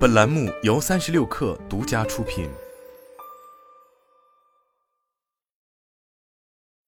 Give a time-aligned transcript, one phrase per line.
[0.00, 2.48] 本栏目由三十六氪独家出品。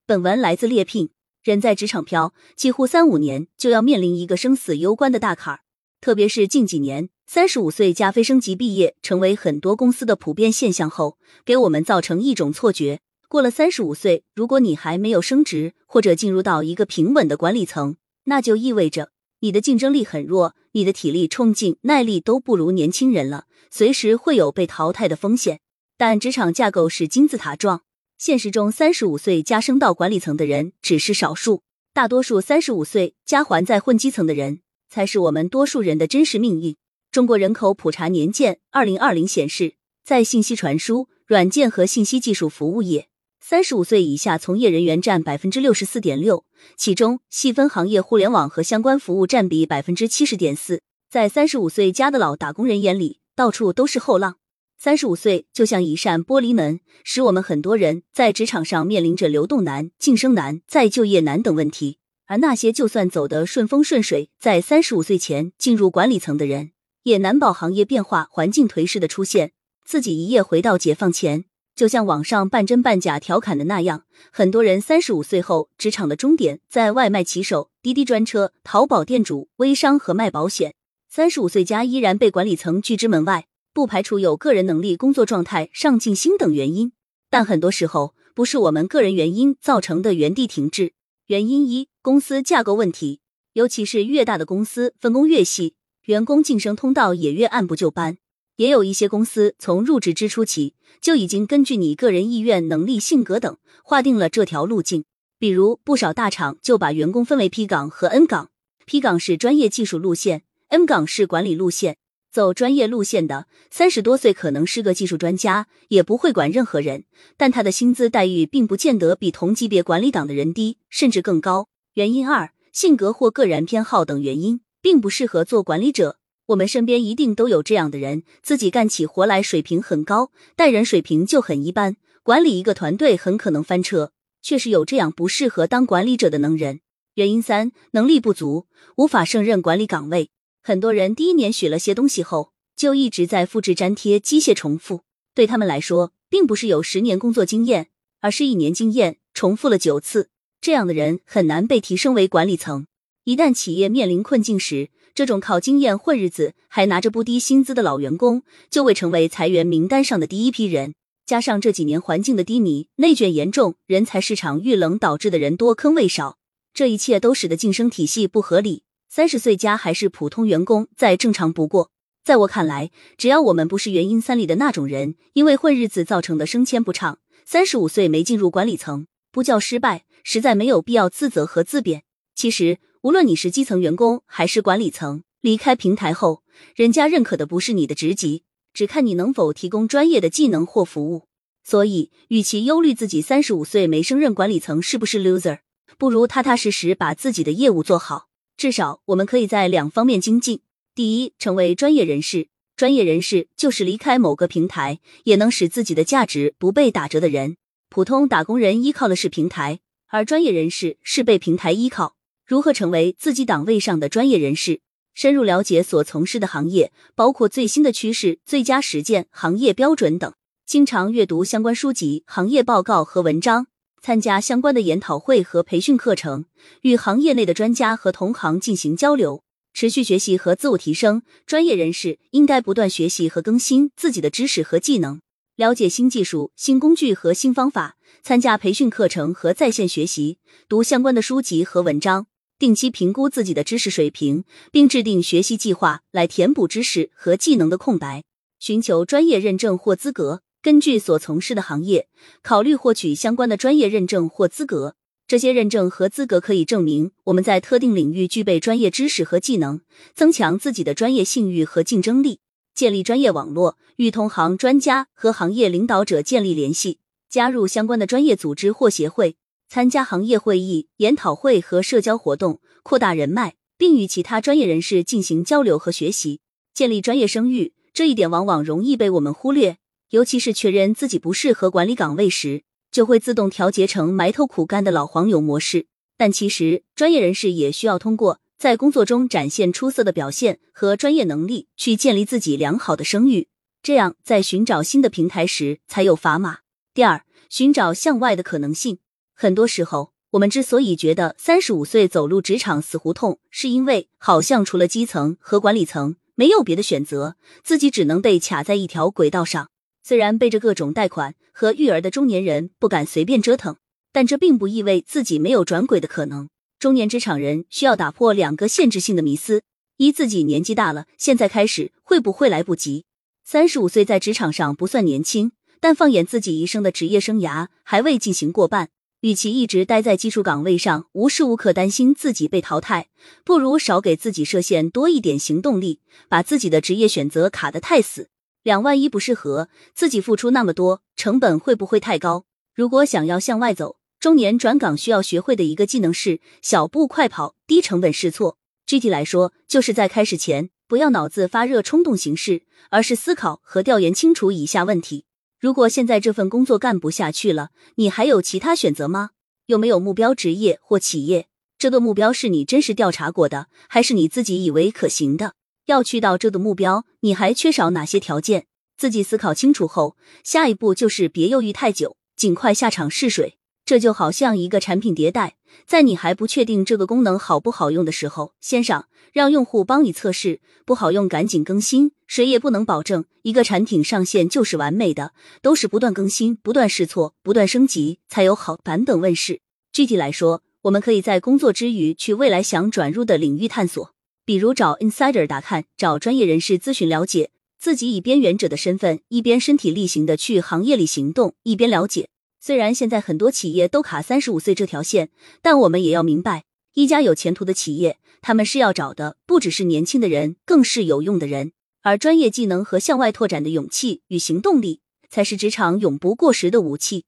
[0.07, 1.11] 本文来自猎聘。
[1.43, 5.61] 人在职场飘，几乎三五年就要面临一个生死攸关的大坎儿。
[6.01, 19.11] 特别是近几年，三十五岁加非升级毕业成为很多公司的普遍现象后，给我们造成一种错觉：过了三十五岁，如果你还没有升职或者进入到一个平稳的管理层，那就意味着
[19.41, 25.61] 你的竞争力很弱，你的体力、冲劲、耐力都不如年轻人了，随时会有被淘汰的风险。
[25.97, 27.83] 但职场架构是金字塔状。
[28.19, 31.63] 现实中，三十五岁加升到管理层的人只是少数，
[31.93, 36.77] 大多数三十五岁加还在混基层的人才是我们多数人的真实命运。
[37.11, 43.09] 中国人口普查年鉴二零二零显示，在信息传输、软件和信息技术服务业，
[43.45, 46.45] 三十五岁以下从业人员占百分之六十四点六，
[46.77, 50.81] 其中细分行业互联网和相关服务占比百分之七十点四。
[51.11, 54.37] 在三十五岁加的老打工人眼里，到处都是后浪。
[54.79, 61.99] 三十五岁就像一扇玻璃门，使我们很多人在职场上面临着流动难、晋升难、再就业难等问题。
[62.27, 66.71] 而那些就算走得顺风顺水，在三十五岁前进入管理层的人，
[67.03, 69.51] 也难保行业变化、环境颓势的出现，
[69.85, 71.47] 自己一夜回到解放前。
[71.75, 80.75] 就像网上半真半假调侃的那样，很多人三十五岁后，职场的终点在外卖骑手、滴滴专车、淘宝店主、微商和卖保险。
[81.09, 83.47] 三十五岁加依然被管理层拒之门外。
[83.75, 86.93] 不排除有个人能力、工作状态、上进心等原因，
[87.31, 90.93] 但很多时候不是我们个人原因造成的原地停滞。
[91.29, 93.21] 原因一：公司架构问题，
[93.55, 98.19] 尤其是越大的公司，分工越细，员工晋升通道也越按部就班。
[98.57, 105.05] 也有一些公司从入职之初起就已经根据你个人意愿、能力、性格等划定了这条路径。
[105.39, 108.51] 比如不少大厂就把员工分为 P 岗和 N 岗
[108.87, 111.97] ，P 岗是专业技术路线，N 岗是管理路线。
[112.31, 117.05] 走专业路线的三十多岁可能是个技术专家，也不会管任何人，
[117.37, 121.69] 但他的薪资待遇并不见得比同级别管理岗的人低，甚至更高。
[121.93, 126.17] 原因二：性格或个人偏好等原因，并不适合做管理者。
[126.53, 134.13] 我们身边一定都有这样的人，自己干起活来水平很高，待人水平就很一般，管理一个团队很可能翻车。
[134.43, 136.81] 确实有这样不适合当管理者的能人。
[137.15, 140.31] 原因三：能力不足，无法胜任管理岗位。
[140.63, 145.03] 很多人第一年学了些东西后，就一直在复制粘贴、机械重复。
[145.35, 147.89] 对他们来说，并不是有十年工作经验，
[148.21, 150.29] 而是一年经验重复了九次。
[150.61, 152.87] 这样的人很难被提升为管理层。
[153.25, 160.95] 一旦企业面临困境时，这种靠经验混日子还拿着不低薪资的老员工，就会成为裁员名单上的第一批人。
[161.25, 166.37] 加上这几年环境的低迷、内卷严重、人才市场遇冷导致的人多坑位少，
[166.75, 168.83] 这一切都使得晋升体系不合理。
[169.09, 171.91] 三十岁加还是普通员工，再正常不过。
[172.25, 182.03] 在我看来，只要我们不是原因三里的那种人，因为混日子造成的升迁不畅，三十五岁没进入管理层，不叫失败，实在没有必要自责和自贬。
[182.35, 186.45] 其实，无论你是基层员工还是管理层，离开平台后，
[186.77, 191.27] 人家认可的不是你的职级，只看你能否提供专业的技能或服务。
[191.65, 195.59] 所以，与其忧虑自己三十五岁没升任管理层是不是 loser，
[195.99, 198.29] 不如踏踏实实把自己的业务做好。
[198.57, 200.61] 至少我们可以在两方面精进：
[200.95, 202.51] 第一，成为专业人士。
[202.77, 207.57] 专业人士就是离开某个平台也能使自己的价值不被打折的人。
[207.89, 212.15] 普通打工人依靠的是平台，而专业人士是被平台依靠。
[212.53, 214.83] 如何成为自己岗位上的专业人士？
[215.15, 220.31] 深入了解所从事的行业，包括最新的趋势、最佳实践、行业标准等。
[220.67, 223.69] 经常阅读相关书籍、行业报告和文章。
[224.03, 226.45] 参加相关的研讨会和培训课程，
[226.83, 229.43] 与行业内的专家和同行进行交流，
[229.73, 231.23] 持续学习和自我提升。
[231.47, 235.23] 专业人士应该不断学习和更新自己的知识和技能，
[235.57, 240.37] 了解新技术、新工具和新方法，参加培训课程和在线学习，
[240.69, 242.27] 读相关的书籍和文章，
[242.63, 248.23] 定期评估自己的知识水平，并制定学习计划来填补知识和技能的空白，
[248.61, 250.43] 寻求专业认证或资格。
[250.63, 252.07] 根据所从事的行业，
[252.41, 254.95] 考虑获取相关的专业认证或资格。
[255.27, 259.81] 这些认证和资格可以证明我们在特定领域具备专业知识和技能，
[260.15, 262.39] 增强自己的专业信誉和竞争力。
[262.77, 269.35] 建立专业网络，与同行专家和行业领导者建立联系，加入相关的专业组织或协会，
[269.75, 276.43] 参加行业会议、研讨会和社交活动，扩大人脉，并与其他专业人士进行交流和学习。
[276.75, 279.79] 建立专业声誉，这一点往往容易被我们忽略。
[280.11, 285.87] 尤其是确认自己不适合管理岗位时，就会自动调节成埋头苦干的老黄牛模式。
[286.19, 293.49] 但其实，专业人士也需要通过在工作中展现出色的表现和专业能力，去建立自己良好的声誉，
[293.83, 296.59] 这样在寻找新的平台时才有砝码。
[296.93, 298.99] 第二，寻找向外的可能性。
[299.35, 309.69] 很多时候，我们之所以觉得三十五岁走入职场死胡同，是因为好像除了基层和管理层没有别的选择，自己只能被卡在一条轨道上。
[310.03, 313.77] 虽然背着各种贷款和育儿的中年人不敢随便折腾，
[314.13, 316.49] 但这并不意味自己没有转轨的可能。
[316.79, 319.63] 中年职场人需要打破两个限制性的迷思：
[319.99, 323.05] 一，自己年纪大了，现在开始会不会来不及？
[323.45, 328.89] 三十五岁在职场上不算年轻，但放眼自己一生的职业生涯，还未进行过半。
[329.23, 333.07] 与其一直待在技术岗位上，无时无刻担心自己被淘汰，
[333.45, 338.31] 不如少给自己设限，多一点行动力，把自己的职业选择卡得太死。
[338.65, 342.47] 两万一不适合，自己付出那么多，成本会不会太高？
[342.75, 343.97] 如果想要向外走。
[344.19, 348.57] 中年转岗需要学会的一个技能是小步快跑，低成本试错。
[348.87, 355.25] 具体来说，就是在开始前不要脑子发热冲动行事，而是思考和调研清楚以下问题：
[355.63, 359.31] 如果现在这份工作干不下去了，你还有其他选择吗？
[359.67, 361.47] 有没有目标职业或企业？
[361.79, 365.55] 这个目标是你真实调查过的，还是你自己以为可行的？
[365.87, 368.67] 要去到这个目标，你还缺少哪些条件？
[368.97, 373.57] 自己思考清楚后，下一步就是别犹豫太久，尽快下场试水。
[373.85, 375.57] 这就好像一个产品迭代，
[375.87, 382.13] 在你还不确定这个功能好不好用的时候，先上，让用户帮你测试，不好用赶紧更新。
[382.27, 389.61] 谁也不能保证一个产品上线就是完美的，都是不断更新、不断试错、不断升级，才有好版本问世。
[389.93, 394.15] 具体来说，我们可以在工作之余去未来想转入的领域探索，
[394.47, 402.29] 比如找 insider 打探，找专业人士咨询了解，自己以边缘者的身份，一边身体力行的去行业里行动，一边了解。
[402.65, 405.31] 虽然现在很多企业都卡三十五岁这条线，
[405.63, 406.63] 但我们也要明白，
[406.95, 411.73] 一家有前途的企业，他们是要找的不只是年轻的人，更是有用的人。
[412.03, 417.25] 而专业技能和向外拓展的勇气与行动力，才是职场永不过时的武器。